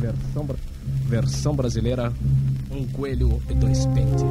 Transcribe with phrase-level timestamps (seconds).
[0.00, 0.48] Versão,
[1.06, 2.10] versão brasileira,
[2.70, 4.24] um coelho e dois pentes.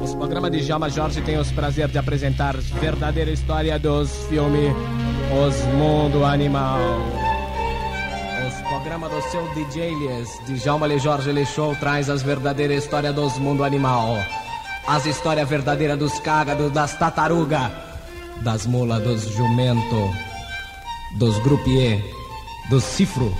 [0.00, 4.72] Os programas de Jama Jorge têm os prazer de apresentar verdadeira história dos filmes
[5.44, 6.78] Os Mundo Animal.
[8.46, 12.84] Os programas do seu DJ Elias, de Djalma Le Jorge Le Show, traz as verdadeiras
[12.84, 14.16] histórias dos mundo animal.
[14.86, 17.72] As histórias verdadeiras dos cágados, das tartaruga,
[18.42, 20.14] das mula, dos jumento,
[21.18, 22.00] dos grupier,
[22.70, 23.34] dos cifro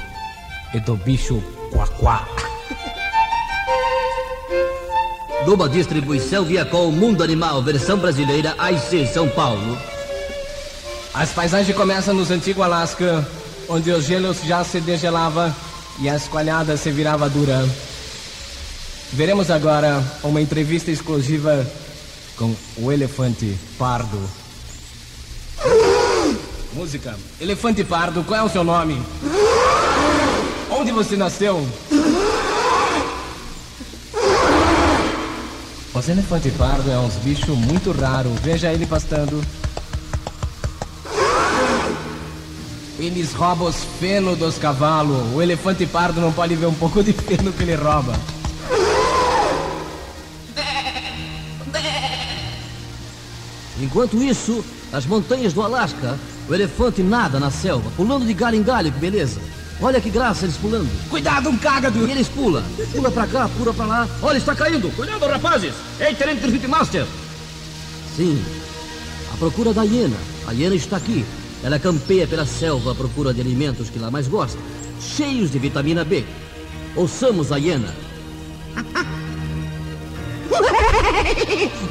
[0.73, 2.27] e do bicho quaquá.
[5.47, 9.79] Numa distribuição via com Mundo Animal, versão brasileira, AIC São Paulo.
[11.15, 13.27] As paisagens começam nos antigos Alasca,
[13.69, 15.55] onde os gelos já se degelava
[15.99, 17.67] e a esqualhada se virava dura.
[19.13, 21.67] Veremos agora uma entrevista exclusiva
[22.37, 24.21] com o elefante pardo.
[26.73, 27.17] Música.
[27.41, 29.03] Elefante pardo, qual é o seu nome?
[30.81, 31.69] Onde você nasceu?
[35.93, 38.31] Os elefante pardo é uns bichos muito raro.
[38.43, 39.45] Veja ele pastando.
[42.99, 45.35] Eles roubam os feno dos cavalos.
[45.35, 48.15] O elefante pardo não pode ver um pouco de feno que ele rouba.
[53.79, 58.63] Enquanto isso, nas montanhas do Alasca, o elefante nada na selva, pulando de galho em
[58.63, 59.43] galho, que beleza.
[59.83, 60.91] Olha que graça eles pulando.
[61.09, 62.07] Cuidado, um cágado!
[62.07, 62.63] E eles pulam.
[62.93, 64.09] Pula pra cá, pula pra lá.
[64.21, 64.95] Olha, está caindo.
[64.95, 65.73] Cuidado, rapazes!
[65.99, 67.07] Ei, Tenente Pitmaster!
[68.15, 68.43] Sim,
[69.33, 70.17] à procura da hiena.
[70.47, 71.25] A hiena está aqui.
[71.63, 74.59] Ela campeia pela selva à procura de alimentos que lá mais gosta,
[75.01, 76.25] cheios de vitamina B.
[76.97, 77.95] Ouçamos a hiena.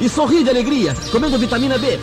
[0.00, 1.98] E sorri de alegria, comendo vitamina B.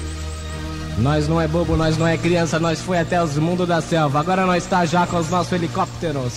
[0.98, 4.18] Nós não é bobo, nós não é criança, nós foi até os mundos da selva.
[4.18, 6.32] Agora nós está já com os nossos helicópteros.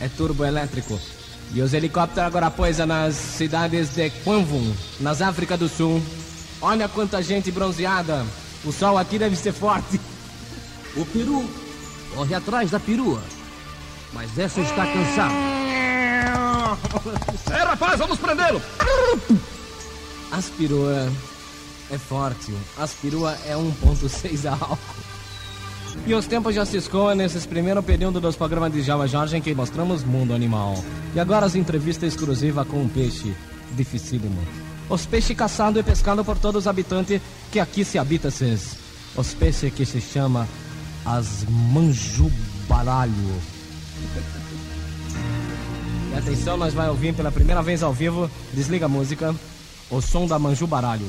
[0.00, 0.98] É turbo elétrico.
[1.52, 6.00] E os helicópteros agora pousam nas cidades de Kwanvum, nas África do Sul.
[6.60, 8.24] Olha quanta gente bronzeada.
[8.64, 10.00] O sol aqui deve ser forte.
[10.96, 11.48] O peru
[12.14, 13.22] corre atrás da perua.
[14.12, 15.34] Mas essa está cansada.
[17.50, 18.60] É, rapaz, vamos prendê-lo!
[20.30, 21.10] As perua
[21.90, 22.52] é forte.
[22.78, 24.78] As perua é 1.6 álcool.
[26.06, 29.40] E os tempos já se escoam nesses primeiro período dos programas de Java Jorge em
[29.40, 30.82] que mostramos mundo animal.
[31.14, 33.34] E agora as entrevistas exclusivas com um peixe
[33.72, 34.38] dificílimo.
[34.88, 38.76] Os peixes caçados e pescados por todos os habitantes que aqui se habita -ses.
[39.16, 40.46] Os peixes que se chama
[41.04, 43.12] as manjubaralho.
[46.12, 49.34] E atenção, nós vai ouvir pela primeira vez ao vivo, desliga a música,
[49.90, 51.08] o som da manjubaralho.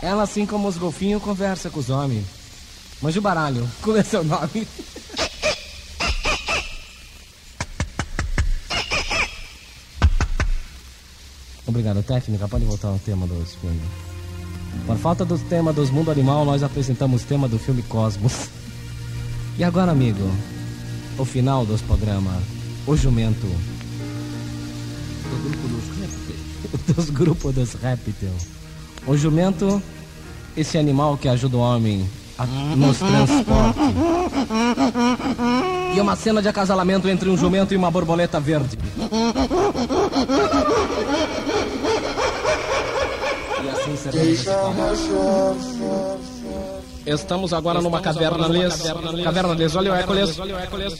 [0.00, 2.26] Ela, assim como os golfinhos, conversa com os homens.
[3.00, 4.66] Manjubaralho, qual é seu nome?
[11.66, 12.48] Obrigado, técnica.
[12.48, 13.80] Pode voltar ao tema dos filmes.
[14.86, 18.48] Por falta do tema dos mundo animal, nós apresentamos o tema do filme Cosmos.
[19.58, 20.30] E agora, amigo,
[21.18, 22.42] o final dos programas.
[22.86, 23.46] O jumento.
[26.94, 28.16] Dos grupos dos répteis.
[29.06, 29.82] O jumento,
[30.56, 33.80] esse animal que ajuda o homem a, nos transporte.
[35.94, 38.78] E uma cena de acasalamento entre um jumento e uma borboleta verde.
[43.62, 44.22] E assim será.
[47.06, 48.82] Estamos agora numa caverna les.
[49.24, 50.38] Caverna les, olha o Hércules.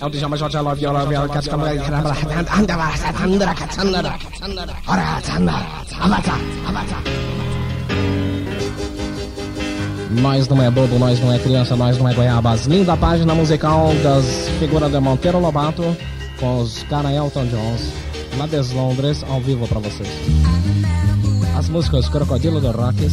[0.01, 1.15] É o Djalma Jorge Love, Love,
[10.21, 12.67] Nós não é bobo, nós não é criança, nós não é goiabas.
[12.67, 15.97] Linda página musical das figuras de Monteiro Lobato
[16.39, 17.93] com os cara Elton Jones
[18.37, 20.09] lá de Londres ao vivo para vocês.
[21.57, 23.13] As músicas Crocodilo do Rockies.